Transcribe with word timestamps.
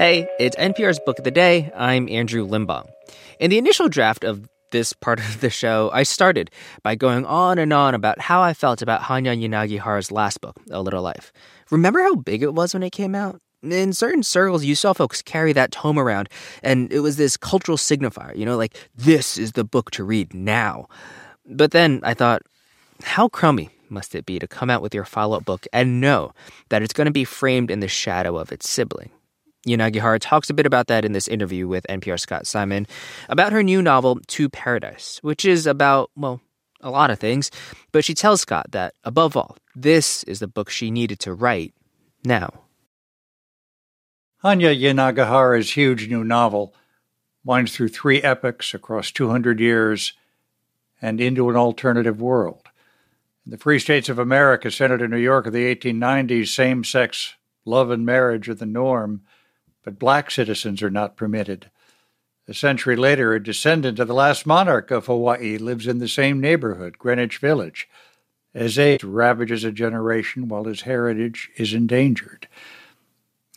Hey, 0.00 0.26
it's 0.38 0.56
NPR's 0.56 0.98
Book 0.98 1.18
of 1.18 1.26
the 1.26 1.30
Day. 1.30 1.70
I'm 1.76 2.08
Andrew 2.08 2.48
Limbong. 2.48 2.88
In 3.38 3.50
the 3.50 3.58
initial 3.58 3.90
draft 3.90 4.24
of 4.24 4.48
this 4.70 4.94
part 4.94 5.20
of 5.20 5.42
the 5.42 5.50
show, 5.50 5.90
I 5.92 6.04
started 6.04 6.50
by 6.82 6.94
going 6.94 7.26
on 7.26 7.58
and 7.58 7.70
on 7.70 7.94
about 7.94 8.18
how 8.18 8.40
I 8.40 8.54
felt 8.54 8.80
about 8.80 9.02
Hanya 9.02 9.38
Yanagihara's 9.38 10.10
last 10.10 10.40
book, 10.40 10.56
A 10.70 10.80
Little 10.80 11.02
Life. 11.02 11.34
Remember 11.70 12.00
how 12.00 12.14
big 12.14 12.42
it 12.42 12.54
was 12.54 12.72
when 12.72 12.82
it 12.82 12.92
came 12.92 13.14
out? 13.14 13.42
In 13.62 13.92
certain 13.92 14.22
circles, 14.22 14.64
you 14.64 14.74
saw 14.74 14.94
folks 14.94 15.20
carry 15.20 15.52
that 15.52 15.70
tome 15.70 15.98
around, 15.98 16.30
and 16.62 16.90
it 16.90 17.00
was 17.00 17.18
this 17.18 17.36
cultural 17.36 17.76
signifier, 17.76 18.34
you 18.34 18.46
know, 18.46 18.56
like, 18.56 18.78
this 18.96 19.36
is 19.36 19.52
the 19.52 19.64
book 19.64 19.90
to 19.90 20.02
read 20.02 20.32
now. 20.32 20.88
But 21.44 21.72
then 21.72 22.00
I 22.04 22.14
thought, 22.14 22.40
how 23.02 23.28
crummy 23.28 23.68
must 23.90 24.14
it 24.14 24.24
be 24.24 24.38
to 24.38 24.48
come 24.48 24.70
out 24.70 24.80
with 24.80 24.94
your 24.94 25.04
follow 25.04 25.36
up 25.36 25.44
book 25.44 25.66
and 25.74 26.00
know 26.00 26.32
that 26.70 26.80
it's 26.80 26.94
going 26.94 27.04
to 27.04 27.10
be 27.10 27.24
framed 27.24 27.70
in 27.70 27.80
the 27.80 27.88
shadow 27.88 28.38
of 28.38 28.50
its 28.50 28.66
sibling? 28.66 29.10
Yanagihara 29.66 30.18
talks 30.20 30.48
a 30.48 30.54
bit 30.54 30.66
about 30.66 30.86
that 30.86 31.04
in 31.04 31.12
this 31.12 31.28
interview 31.28 31.68
with 31.68 31.86
NPR 31.88 32.18
Scott 32.18 32.46
Simon 32.46 32.86
about 33.28 33.52
her 33.52 33.62
new 33.62 33.82
novel, 33.82 34.18
To 34.26 34.48
Paradise, 34.48 35.18
which 35.22 35.44
is 35.44 35.66
about, 35.66 36.10
well, 36.16 36.40
a 36.80 36.90
lot 36.90 37.10
of 37.10 37.18
things, 37.18 37.50
but 37.92 38.04
she 38.04 38.14
tells 38.14 38.40
Scott 38.40 38.70
that, 38.70 38.94
above 39.04 39.36
all, 39.36 39.56
this 39.74 40.22
is 40.24 40.38
the 40.38 40.48
book 40.48 40.70
she 40.70 40.90
needed 40.90 41.18
to 41.20 41.34
write 41.34 41.74
now. 42.24 42.50
Hanya 44.42 44.74
Yanagihara's 44.74 45.72
huge 45.72 46.08
new 46.08 46.24
novel 46.24 46.74
winds 47.44 47.74
through 47.74 47.88
three 47.88 48.22
epochs 48.22 48.72
across 48.72 49.10
200 49.10 49.60
years 49.60 50.14
and 51.02 51.20
into 51.20 51.50
an 51.50 51.56
alternative 51.56 52.20
world. 52.20 52.62
In 53.44 53.52
the 53.52 53.58
Free 53.58 53.78
States 53.78 54.08
of 54.08 54.18
America, 54.18 54.70
in 54.82 55.10
New 55.10 55.16
York 55.18 55.46
of 55.46 55.52
the 55.52 55.74
1890s, 55.74 56.48
same 56.48 56.84
sex 56.84 57.34
love 57.66 57.90
and 57.90 58.06
marriage 58.06 58.48
are 58.48 58.54
the 58.54 58.66
norm 58.66 59.22
but 59.82 59.98
black 59.98 60.30
citizens 60.30 60.82
are 60.82 60.90
not 60.90 61.16
permitted. 61.16 61.70
A 62.48 62.54
century 62.54 62.96
later, 62.96 63.32
a 63.32 63.42
descendant 63.42 63.98
of 63.98 64.08
the 64.08 64.14
last 64.14 64.46
monarch 64.46 64.90
of 64.90 65.06
Hawaii 65.06 65.56
lives 65.56 65.86
in 65.86 65.98
the 65.98 66.08
same 66.08 66.40
neighborhood, 66.40 66.98
Greenwich 66.98 67.38
Village, 67.38 67.88
as 68.54 68.78
age 68.78 69.04
ravages 69.04 69.62
a 69.62 69.70
generation 69.70 70.48
while 70.48 70.64
his 70.64 70.82
heritage 70.82 71.50
is 71.56 71.72
endangered. 71.72 72.48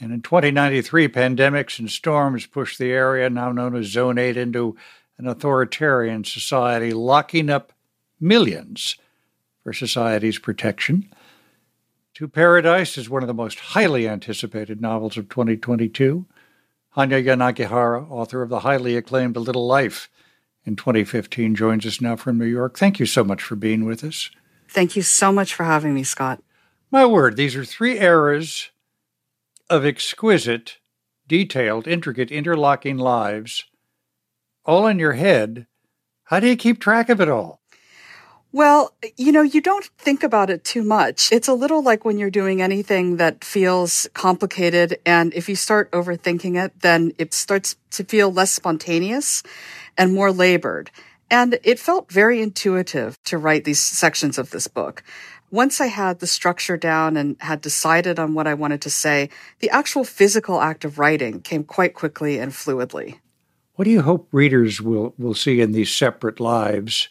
And 0.00 0.12
in 0.12 0.20
2093, 0.20 1.08
pandemics 1.08 1.78
and 1.78 1.90
storms 1.90 2.46
pushed 2.46 2.78
the 2.78 2.90
area 2.90 3.30
now 3.30 3.52
known 3.52 3.76
as 3.76 3.86
Zone 3.86 4.18
8 4.18 4.36
into 4.36 4.76
an 5.16 5.26
authoritarian 5.26 6.24
society, 6.24 6.92
locking 6.92 7.48
up 7.48 7.72
millions 8.20 8.96
for 9.62 9.72
society's 9.72 10.38
protection. 10.38 11.08
To 12.22 12.28
Paradise 12.28 12.96
is 12.96 13.10
one 13.10 13.24
of 13.24 13.26
the 13.26 13.34
most 13.34 13.58
highly 13.58 14.08
anticipated 14.08 14.80
novels 14.80 15.16
of 15.16 15.28
2022. 15.28 16.24
Hanya 16.96 17.20
Yanagihara, 17.20 18.08
author 18.08 18.42
of 18.42 18.48
the 18.48 18.60
highly 18.60 18.96
acclaimed 18.96 19.36
A 19.36 19.40
Little 19.40 19.66
Life 19.66 20.08
in 20.64 20.76
2015, 20.76 21.56
joins 21.56 21.84
us 21.84 22.00
now 22.00 22.14
from 22.14 22.38
New 22.38 22.46
York. 22.46 22.78
Thank 22.78 23.00
you 23.00 23.06
so 23.06 23.24
much 23.24 23.42
for 23.42 23.56
being 23.56 23.84
with 23.84 24.04
us. 24.04 24.30
Thank 24.68 24.94
you 24.94 25.02
so 25.02 25.32
much 25.32 25.52
for 25.52 25.64
having 25.64 25.94
me, 25.94 26.04
Scott. 26.04 26.40
My 26.92 27.04
word, 27.04 27.36
these 27.36 27.56
are 27.56 27.64
three 27.64 27.98
eras 27.98 28.70
of 29.68 29.84
exquisite, 29.84 30.78
detailed, 31.26 31.88
intricate, 31.88 32.30
interlocking 32.30 32.98
lives, 32.98 33.64
all 34.64 34.86
in 34.86 35.00
your 35.00 35.14
head. 35.14 35.66
How 36.26 36.38
do 36.38 36.46
you 36.46 36.54
keep 36.54 36.78
track 36.78 37.08
of 37.08 37.20
it 37.20 37.28
all? 37.28 37.61
Well, 38.54 38.92
you 39.16 39.32
know, 39.32 39.40
you 39.40 39.62
don't 39.62 39.86
think 39.96 40.22
about 40.22 40.50
it 40.50 40.62
too 40.62 40.82
much. 40.82 41.32
It's 41.32 41.48
a 41.48 41.54
little 41.54 41.82
like 41.82 42.04
when 42.04 42.18
you're 42.18 42.28
doing 42.28 42.60
anything 42.60 43.16
that 43.16 43.42
feels 43.42 44.06
complicated. 44.12 44.98
And 45.06 45.32
if 45.32 45.48
you 45.48 45.56
start 45.56 45.90
overthinking 45.92 46.62
it, 46.62 46.78
then 46.82 47.14
it 47.16 47.32
starts 47.32 47.76
to 47.92 48.04
feel 48.04 48.30
less 48.30 48.52
spontaneous 48.52 49.42
and 49.96 50.12
more 50.12 50.30
labored. 50.30 50.90
And 51.30 51.58
it 51.64 51.78
felt 51.78 52.12
very 52.12 52.42
intuitive 52.42 53.16
to 53.24 53.38
write 53.38 53.64
these 53.64 53.80
sections 53.80 54.36
of 54.36 54.50
this 54.50 54.68
book. 54.68 55.02
Once 55.50 55.80
I 55.80 55.86
had 55.86 56.18
the 56.18 56.26
structure 56.26 56.76
down 56.76 57.16
and 57.16 57.36
had 57.40 57.62
decided 57.62 58.18
on 58.18 58.34
what 58.34 58.46
I 58.46 58.52
wanted 58.52 58.82
to 58.82 58.90
say, 58.90 59.30
the 59.60 59.70
actual 59.70 60.04
physical 60.04 60.60
act 60.60 60.84
of 60.84 60.98
writing 60.98 61.40
came 61.40 61.64
quite 61.64 61.94
quickly 61.94 62.38
and 62.38 62.52
fluidly. 62.52 63.18
What 63.76 63.86
do 63.86 63.90
you 63.90 64.02
hope 64.02 64.28
readers 64.30 64.82
will, 64.82 65.14
will 65.16 65.34
see 65.34 65.62
in 65.62 65.72
these 65.72 65.90
separate 65.90 66.38
lives? 66.38 67.08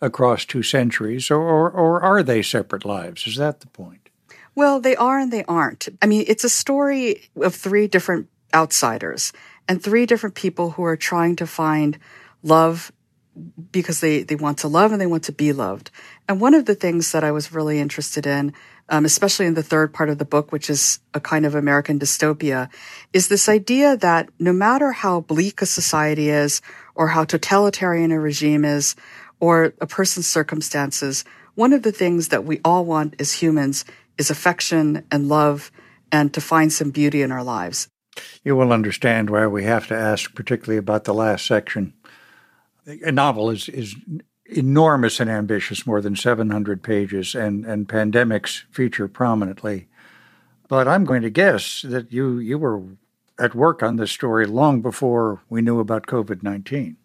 Across 0.00 0.44
two 0.44 0.62
centuries, 0.62 1.30
or, 1.30 1.40
or, 1.40 1.70
or 1.70 2.02
are 2.02 2.22
they 2.22 2.42
separate 2.42 2.84
lives? 2.84 3.26
Is 3.26 3.36
that 3.36 3.60
the 3.60 3.66
point? 3.68 4.10
Well, 4.54 4.80
they 4.80 4.94
are 4.96 5.18
and 5.18 5.32
they 5.32 5.44
aren't. 5.44 5.88
I 6.00 6.06
mean, 6.06 6.24
it's 6.28 6.44
a 6.44 6.48
story 6.48 7.28
of 7.36 7.54
three 7.54 7.88
different 7.88 8.28
outsiders 8.54 9.32
and 9.68 9.82
three 9.82 10.06
different 10.06 10.34
people 10.34 10.72
who 10.72 10.84
are 10.84 10.96
trying 10.96 11.36
to 11.36 11.46
find 11.46 11.98
love 12.42 12.92
because 13.72 14.00
they, 14.00 14.22
they 14.22 14.36
want 14.36 14.58
to 14.58 14.68
love 14.68 14.92
and 14.92 15.00
they 15.00 15.06
want 15.06 15.24
to 15.24 15.32
be 15.32 15.52
loved. 15.52 15.90
And 16.28 16.40
one 16.40 16.54
of 16.54 16.66
the 16.66 16.74
things 16.74 17.10
that 17.10 17.24
I 17.24 17.32
was 17.32 17.52
really 17.52 17.80
interested 17.80 18.26
in, 18.26 18.52
um, 18.88 19.04
especially 19.04 19.46
in 19.46 19.54
the 19.54 19.62
third 19.62 19.92
part 19.92 20.08
of 20.08 20.18
the 20.18 20.24
book, 20.24 20.52
which 20.52 20.70
is 20.70 21.00
a 21.14 21.20
kind 21.20 21.44
of 21.44 21.54
American 21.54 21.98
dystopia, 21.98 22.68
is 23.12 23.28
this 23.28 23.48
idea 23.48 23.96
that 23.96 24.28
no 24.38 24.52
matter 24.52 24.92
how 24.92 25.20
bleak 25.20 25.62
a 25.62 25.66
society 25.66 26.28
is 26.30 26.62
or 26.94 27.08
how 27.08 27.24
totalitarian 27.24 28.12
a 28.12 28.20
regime 28.20 28.64
is, 28.64 28.94
or 29.40 29.74
a 29.80 29.86
person's 29.86 30.26
circumstances, 30.26 31.24
one 31.54 31.72
of 31.72 31.82
the 31.82 31.92
things 31.92 32.28
that 32.28 32.44
we 32.44 32.60
all 32.64 32.84
want 32.84 33.14
as 33.18 33.32
humans 33.32 33.84
is 34.18 34.30
affection 34.30 35.04
and 35.10 35.28
love 35.28 35.70
and 36.10 36.32
to 36.34 36.40
find 36.40 36.72
some 36.72 36.90
beauty 36.90 37.22
in 37.22 37.32
our 37.32 37.42
lives. 37.42 37.88
You 38.44 38.56
will 38.56 38.72
understand 38.72 39.30
why 39.30 39.46
we 39.46 39.64
have 39.64 39.86
to 39.88 39.96
ask, 39.96 40.34
particularly 40.34 40.78
about 40.78 41.04
the 41.04 41.14
last 41.14 41.46
section. 41.46 41.94
A 42.86 43.10
novel 43.10 43.50
is, 43.50 43.68
is 43.68 43.96
enormous 44.46 45.20
and 45.20 45.30
ambitious, 45.30 45.86
more 45.86 46.00
than 46.00 46.14
700 46.14 46.82
pages, 46.82 47.34
and, 47.34 47.64
and 47.64 47.88
pandemics 47.88 48.62
feature 48.70 49.08
prominently. 49.08 49.88
But 50.68 50.86
I'm 50.86 51.04
going 51.04 51.22
to 51.22 51.30
guess 51.30 51.82
that 51.82 52.12
you, 52.12 52.38
you 52.38 52.58
were 52.58 52.82
at 53.38 53.54
work 53.54 53.82
on 53.82 53.96
this 53.96 54.12
story 54.12 54.46
long 54.46 54.80
before 54.80 55.42
we 55.48 55.62
knew 55.62 55.80
about 55.80 56.06
COVID 56.06 56.42
19. 56.42 56.96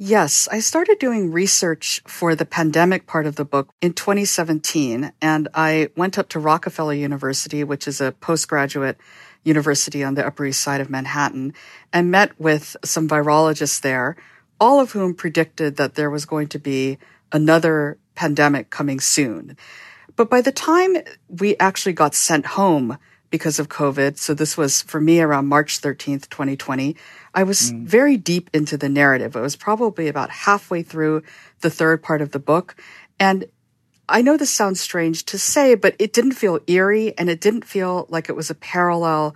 Yes, 0.00 0.46
I 0.52 0.60
started 0.60 1.00
doing 1.00 1.32
research 1.32 2.02
for 2.06 2.36
the 2.36 2.46
pandemic 2.46 3.08
part 3.08 3.26
of 3.26 3.34
the 3.34 3.44
book 3.44 3.70
in 3.80 3.94
2017, 3.94 5.12
and 5.20 5.48
I 5.54 5.88
went 5.96 6.16
up 6.16 6.28
to 6.28 6.38
Rockefeller 6.38 6.94
University, 6.94 7.64
which 7.64 7.88
is 7.88 8.00
a 8.00 8.12
postgraduate 8.12 8.96
university 9.42 10.04
on 10.04 10.14
the 10.14 10.24
Upper 10.24 10.46
East 10.46 10.60
Side 10.60 10.80
of 10.80 10.88
Manhattan, 10.88 11.52
and 11.92 12.12
met 12.12 12.38
with 12.38 12.76
some 12.84 13.08
virologists 13.08 13.80
there, 13.80 14.14
all 14.60 14.78
of 14.78 14.92
whom 14.92 15.14
predicted 15.14 15.78
that 15.78 15.96
there 15.96 16.10
was 16.10 16.26
going 16.26 16.46
to 16.46 16.60
be 16.60 16.98
another 17.32 17.98
pandemic 18.14 18.70
coming 18.70 19.00
soon. 19.00 19.56
But 20.14 20.30
by 20.30 20.42
the 20.42 20.52
time 20.52 20.98
we 21.28 21.56
actually 21.58 21.92
got 21.94 22.14
sent 22.14 22.46
home 22.46 22.98
because 23.30 23.58
of 23.58 23.68
COVID, 23.68 24.18
so 24.18 24.34
this 24.34 24.56
was 24.56 24.82
for 24.82 25.00
me 25.00 25.20
around 25.20 25.46
March 25.46 25.80
13th, 25.80 26.28
2020, 26.30 26.96
I 27.34 27.42
was 27.42 27.72
mm. 27.72 27.84
very 27.84 28.16
deep 28.16 28.50
into 28.52 28.76
the 28.76 28.88
narrative. 28.88 29.36
I 29.36 29.40
was 29.40 29.56
probably 29.56 30.08
about 30.08 30.30
halfway 30.30 30.82
through 30.82 31.22
the 31.60 31.70
third 31.70 32.02
part 32.02 32.22
of 32.22 32.32
the 32.32 32.38
book. 32.38 32.74
And 33.20 33.46
I 34.08 34.22
know 34.22 34.36
this 34.36 34.50
sounds 34.50 34.80
strange 34.80 35.24
to 35.26 35.38
say, 35.38 35.74
but 35.74 35.94
it 35.98 36.12
didn't 36.12 36.32
feel 36.32 36.60
eerie 36.66 37.16
and 37.18 37.28
it 37.28 37.40
didn't 37.40 37.64
feel 37.64 38.06
like 38.08 38.28
it 38.28 38.36
was 38.36 38.48
a 38.48 38.54
parallel 38.54 39.34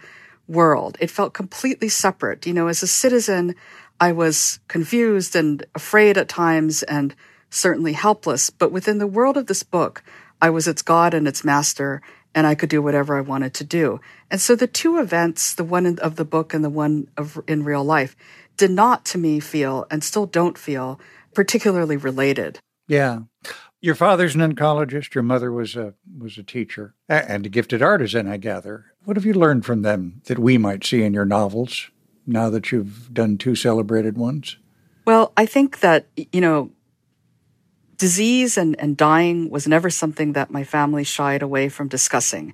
world. 0.49 0.97
It 1.01 1.11
felt 1.11 1.35
completely 1.35 1.89
separate. 1.89 2.47
You 2.47 2.55
know, 2.55 2.69
as 2.69 2.83
a 2.83 2.87
citizen, 2.87 3.55
I 4.01 4.13
was 4.13 4.61
confused 4.69 5.37
and 5.37 5.65
afraid 5.75 6.17
at 6.17 6.29
times 6.29 6.83
and 6.83 7.15
certainly 7.51 7.93
helpless. 7.93 8.49
But 8.49 8.73
within 8.73 8.99
the 8.99 9.07
world 9.07 9.37
of 9.37 9.47
this 9.47 9.63
book, 9.63 10.03
I 10.41 10.51
was 10.51 10.67
its 10.67 10.83
God 10.83 11.15
and 11.15 11.29
its 11.29 11.45
master 11.45 12.03
and 12.35 12.47
I 12.47 12.55
could 12.55 12.69
do 12.69 12.83
whatever 12.83 13.17
I 13.17 13.21
wanted 13.21 13.55
to 13.55 13.65
do. 13.65 14.01
And 14.31 14.41
so 14.41 14.55
the 14.55 14.67
two 14.67 14.99
events, 14.99 15.55
the 15.55 15.65
one 15.65 15.99
of 15.99 16.17
the 16.17 16.25
book 16.25 16.55
and 16.55 16.65
the 16.65 16.71
one 16.71 17.09
of 17.17 17.43
in 17.47 17.65
real 17.65 17.85
life, 17.85 18.17
did 18.57 18.71
not 18.71 19.05
to 19.07 19.19
me 19.19 19.41
feel 19.41 19.87
and 19.91 20.03
still 20.03 20.27
don't 20.27 20.59
feel 20.59 21.01
particularly 21.35 21.97
related. 21.97 22.59
Yeah. 22.87 23.21
Your 23.81 23.95
father's 23.95 24.35
an 24.35 24.41
oncologist, 24.41 25.15
your 25.15 25.25
mother 25.25 25.51
was 25.51 25.75
a 25.75 25.95
was 26.19 26.39
a 26.39 26.43
teacher 26.43 26.95
and 27.09 27.45
a 27.45 27.49
gifted 27.49 27.83
artisan, 27.83 28.29
I 28.29 28.37
gather. 28.37 28.87
What 29.05 29.17
have 29.17 29.27
you 29.27 29.35
learned 29.35 29.65
from 29.65 29.83
them 29.83 30.23
that 30.27 30.39
we 30.39 30.57
might 30.57 30.85
see 30.85 31.03
in 31.03 31.15
your 31.15 31.25
novels 31.25 31.91
now 32.25 32.49
that 32.51 32.71
you've 32.71 33.13
done 33.13 33.39
two 33.39 33.57
celebrated 33.57 34.17
ones? 34.17 34.57
Well, 35.05 35.33
I 35.37 35.47
think 35.47 35.81
that, 35.81 36.07
you 36.33 36.41
know, 36.41 36.71
disease 38.03 38.59
and, 38.59 38.75
and 38.81 38.97
dying 38.97 39.49
was 39.49 39.69
never 39.69 39.89
something 39.89 40.33
that 40.33 40.51
my 40.51 40.65
family 40.65 41.05
shied 41.05 41.41
away 41.41 41.69
from 41.69 41.87
discussing. 41.87 42.53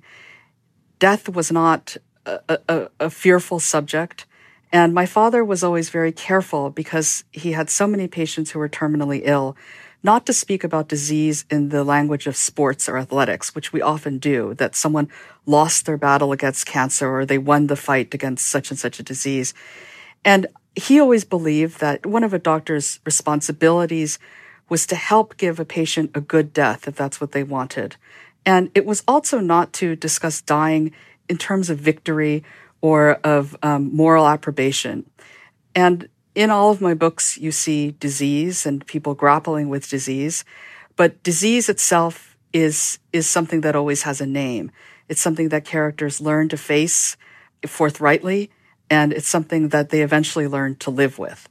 Death 0.99 1.27
was 1.27 1.51
not 1.51 1.97
a, 2.27 2.59
a, 2.69 2.89
a 2.99 3.09
fearful 3.09 3.59
subject. 3.59 4.27
And 4.71 4.93
my 4.93 5.07
father 5.07 5.43
was 5.43 5.63
always 5.63 5.89
very 5.89 6.11
careful 6.11 6.69
because 6.69 7.23
he 7.31 7.53
had 7.53 7.71
so 7.71 7.87
many 7.87 8.07
patients 8.07 8.51
who 8.51 8.59
were 8.59 8.69
terminally 8.69 9.21
ill 9.23 9.57
not 10.03 10.27
to 10.27 10.33
speak 10.33 10.63
about 10.63 10.87
disease 10.87 11.45
in 11.49 11.69
the 11.69 11.83
language 11.83 12.27
of 12.27 12.37
sports 12.37 12.87
or 12.87 12.99
athletics, 12.99 13.55
which 13.55 13.73
we 13.73 13.81
often 13.81 14.19
do, 14.19 14.53
that 14.53 14.75
someone 14.75 15.09
lost 15.47 15.87
their 15.87 15.97
battle 15.97 16.31
against 16.31 16.67
cancer 16.67 17.09
or 17.09 17.25
they 17.25 17.39
won 17.39 17.65
the 17.65 17.75
fight 17.75 18.13
against 18.13 18.45
such 18.45 18.69
and 18.69 18.77
such 18.77 18.99
a 18.99 19.03
disease. 19.11 19.55
And 20.23 20.45
he 20.75 20.99
always 20.99 21.25
believed 21.25 21.79
that 21.79 22.05
one 22.05 22.23
of 22.23 22.35
a 22.35 22.39
doctor's 22.39 22.99
responsibilities 23.03 24.19
was 24.69 24.85
to 24.87 24.95
help 24.95 25.37
give 25.37 25.59
a 25.59 25.65
patient 25.65 26.11
a 26.13 26.21
good 26.21 26.53
death 26.53 26.87
if 26.87 26.95
that's 26.95 27.19
what 27.19 27.31
they 27.31 27.43
wanted. 27.43 27.95
And 28.45 28.71
it 28.73 28.85
was 28.85 29.03
also 29.07 29.39
not 29.39 29.73
to 29.73 29.95
discuss 29.95 30.41
dying 30.41 30.91
in 31.27 31.37
terms 31.37 31.69
of 31.69 31.79
victory 31.79 32.43
or 32.81 33.13
of 33.23 33.55
um, 33.61 33.93
moral 33.95 34.27
approbation. 34.27 35.09
And 35.75 36.07
in 36.35 36.49
all 36.49 36.71
of 36.71 36.81
my 36.81 36.93
books, 36.93 37.37
you 37.37 37.51
see 37.51 37.91
disease 37.99 38.65
and 38.65 38.85
people 38.85 39.13
grappling 39.13 39.69
with 39.69 39.89
disease, 39.89 40.45
but 40.95 41.21
disease 41.23 41.69
itself 41.69 42.37
is, 42.53 42.99
is 43.11 43.27
something 43.27 43.61
that 43.61 43.75
always 43.75 44.03
has 44.03 44.21
a 44.21 44.25
name. 44.25 44.71
It's 45.07 45.21
something 45.21 45.49
that 45.49 45.65
characters 45.65 46.21
learn 46.21 46.49
to 46.49 46.57
face 46.57 47.17
forthrightly, 47.65 48.51
and 48.89 49.11
it's 49.11 49.27
something 49.27 49.69
that 49.69 49.89
they 49.89 50.01
eventually 50.01 50.47
learn 50.47 50.75
to 50.77 50.89
live 50.89 51.19
with. 51.19 51.49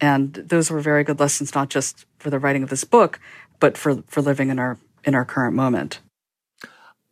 And 0.00 0.34
those 0.34 0.70
were 0.70 0.80
very 0.80 1.04
good 1.04 1.20
lessons, 1.20 1.54
not 1.54 1.70
just 1.70 2.06
for 2.18 2.30
the 2.30 2.38
writing 2.38 2.62
of 2.62 2.70
this 2.70 2.84
book, 2.84 3.18
but 3.60 3.76
for, 3.76 4.02
for 4.06 4.22
living 4.22 4.48
in 4.48 4.58
our, 4.58 4.78
in 5.04 5.14
our 5.14 5.24
current 5.24 5.56
moment. 5.56 6.00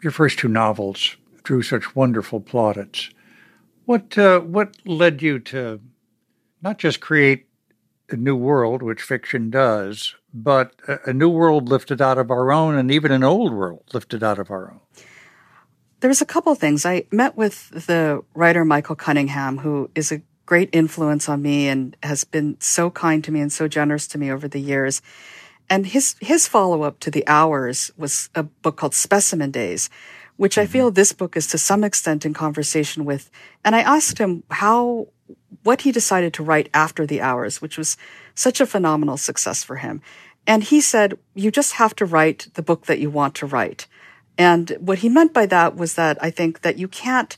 Your 0.02 0.12
first 0.12 0.38
two 0.38 0.48
novels 0.48 1.16
drew 1.42 1.62
such 1.62 1.96
wonderful 1.96 2.40
plaudits. 2.40 3.10
What, 3.84 4.16
uh, 4.18 4.40
what 4.40 4.76
led 4.84 5.22
you 5.22 5.38
to 5.40 5.80
not 6.62 6.78
just 6.78 7.00
create 7.00 7.46
a 8.10 8.16
new 8.16 8.36
world, 8.36 8.82
which 8.82 9.02
fiction 9.02 9.50
does, 9.50 10.14
but 10.32 10.74
a, 10.86 11.10
a 11.10 11.12
new 11.12 11.28
world 11.28 11.68
lifted 11.68 12.00
out 12.00 12.18
of 12.18 12.30
our 12.30 12.52
own 12.52 12.76
and 12.76 12.90
even 12.90 13.10
an 13.10 13.24
old 13.24 13.52
world 13.52 13.84
lifted 13.92 14.22
out 14.22 14.38
of 14.38 14.50
our 14.50 14.70
own. 14.70 14.80
There's 16.00 16.20
a 16.20 16.26
couple 16.26 16.54
things. 16.54 16.84
I 16.84 17.04
met 17.10 17.36
with 17.36 17.86
the 17.86 18.22
writer 18.34 18.64
Michael 18.64 18.96
Cunningham, 18.96 19.58
who 19.58 19.90
is 19.94 20.12
a 20.12 20.22
great 20.46 20.70
influence 20.72 21.28
on 21.28 21.42
me 21.42 21.68
and 21.68 21.96
has 22.02 22.24
been 22.24 22.56
so 22.60 22.88
kind 22.90 23.22
to 23.24 23.32
me 23.32 23.40
and 23.40 23.52
so 23.52 23.68
generous 23.68 24.06
to 24.06 24.18
me 24.18 24.30
over 24.30 24.48
the 24.48 24.60
years. 24.60 25.02
And 25.68 25.86
his 25.86 26.14
his 26.20 26.46
follow 26.46 26.82
up 26.82 27.00
to 27.00 27.10
the 27.10 27.26
hours 27.26 27.90
was 27.96 28.30
a 28.34 28.44
book 28.44 28.76
called 28.76 28.94
Specimen 28.94 29.50
Days, 29.50 29.90
which 30.36 30.56
I 30.56 30.62
mm-hmm. 30.62 30.72
feel 30.72 30.90
this 30.90 31.12
book 31.12 31.36
is 31.36 31.48
to 31.48 31.58
some 31.58 31.82
extent 31.82 32.24
in 32.24 32.32
conversation 32.32 33.04
with. 33.04 33.30
And 33.64 33.74
I 33.74 33.80
asked 33.80 34.18
him 34.18 34.44
how 34.50 35.08
what 35.64 35.82
he 35.82 35.90
decided 35.90 36.32
to 36.34 36.44
write 36.44 36.70
after 36.72 37.04
the 37.04 37.20
hours, 37.20 37.60
which 37.60 37.76
was 37.76 37.96
such 38.34 38.60
a 38.60 38.66
phenomenal 38.66 39.16
success 39.16 39.64
for 39.64 39.76
him. 39.76 40.00
And 40.46 40.62
he 40.62 40.80
said, 40.80 41.18
you 41.34 41.50
just 41.50 41.72
have 41.74 41.96
to 41.96 42.06
write 42.06 42.46
the 42.54 42.62
book 42.62 42.86
that 42.86 43.00
you 43.00 43.10
want 43.10 43.34
to 43.36 43.46
write. 43.46 43.88
And 44.38 44.76
what 44.78 44.98
he 44.98 45.08
meant 45.08 45.32
by 45.32 45.46
that 45.46 45.74
was 45.74 45.94
that 45.94 46.22
I 46.22 46.30
think 46.30 46.60
that 46.60 46.78
you 46.78 46.86
can't 46.86 47.36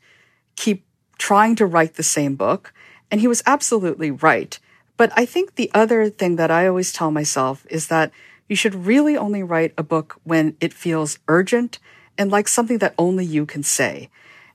keep 0.57 0.85
trying 1.17 1.57
to 1.57 1.67
write 1.67 1.95
the 1.95 2.03
same 2.03 2.35
book. 2.35 2.75
And 3.11 3.21
he 3.21 3.29
was 3.29 3.43
absolutely 3.47 4.11
right. 4.11 4.59
But 4.97 5.13
I 5.17 5.25
think 5.25 5.55
the 5.55 5.71
other 5.75 6.11
thing 6.11 6.37
that 6.37 6.51
I 6.51 6.67
always 6.67 6.93
tell 6.93 7.11
myself 7.11 7.67
is 7.71 7.89
that 7.89 8.11
you 8.49 8.57
should 8.57 8.75
really 8.75 9.17
only 9.17 9.43
write 9.43 9.73
a 9.79 9.83
book 9.83 10.21
when 10.25 10.57
it 10.61 10.73
feels 10.73 11.19
urgent 11.29 11.79
and 12.17 12.31
like 12.31 12.49
something 12.49 12.79
that 12.79 12.95
only 12.99 13.25
you 13.25 13.47
can 13.47 13.63
say. 13.63 14.11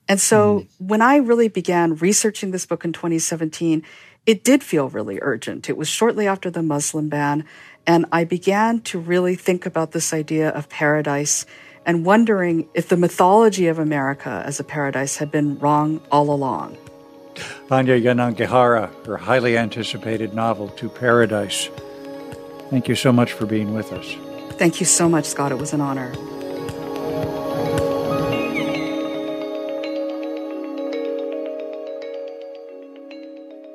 And 0.07 0.19
so 0.19 0.59
mm. 0.59 0.67
when 0.79 1.01
I 1.01 1.15
really 1.17 1.47
began 1.47 1.95
researching 1.95 2.51
this 2.51 2.65
book 2.65 2.83
in 2.83 2.91
2017, 2.91 3.83
it 4.25 4.43
did 4.43 4.63
feel 4.63 4.89
really 4.89 5.19
urgent. 5.21 5.69
It 5.69 5.77
was 5.77 5.87
shortly 5.87 6.27
after 6.27 6.49
the 6.49 6.63
Muslim 6.63 7.09
ban. 7.09 7.45
And 7.85 8.05
I 8.11 8.23
began 8.23 8.81
to 8.81 8.99
really 8.99 9.35
think 9.35 9.65
about 9.65 9.91
this 9.91 10.13
idea 10.13 10.49
of 10.49 10.69
paradise 10.69 11.45
and 11.85 12.05
wondering 12.05 12.67
if 12.73 12.87
the 12.87 12.97
mythology 12.97 13.67
of 13.67 13.79
America 13.79 14.41
as 14.45 14.59
a 14.59 14.63
paradise 14.63 15.17
had 15.17 15.31
been 15.31 15.59
wrong 15.59 16.01
all 16.11 16.31
along. 16.31 16.77
Hanya 17.69 18.01
Yanagihara, 18.01 19.05
her 19.05 19.17
highly 19.17 19.57
anticipated 19.57 20.33
novel, 20.33 20.69
To 20.69 20.89
Paradise. 20.89 21.69
Thank 22.69 22.87
you 22.87 22.95
so 22.95 23.11
much 23.11 23.33
for 23.33 23.45
being 23.45 23.73
with 23.73 23.91
us. 23.93 24.15
Thank 24.57 24.79
you 24.79 24.85
so 24.85 25.09
much, 25.09 25.25
Scott. 25.25 25.51
It 25.51 25.57
was 25.57 25.73
an 25.73 25.81
honor. 25.81 26.13